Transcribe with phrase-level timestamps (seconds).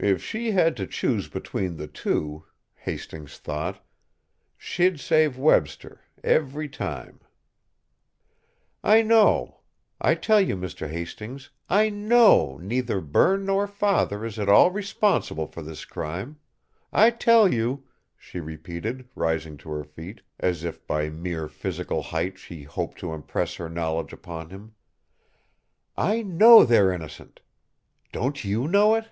[0.00, 2.44] "If she had to choose between the two,"
[2.76, 3.84] Hastings thought,
[4.56, 7.18] "she'd save Webster every time!"
[8.84, 9.62] "I know
[10.00, 10.88] I tell you, Mr.
[10.88, 16.38] Hastings, I know neither Berne nor father is at all responsible for this crime.
[16.92, 17.82] I tell you,"
[18.16, 23.12] she repeated, rising to her feet, as if by mere physical height she hoped to
[23.12, 24.76] impress her knowledge upon him,
[25.96, 27.40] "I know they're innocent.
[28.12, 29.08] Don't you know it?"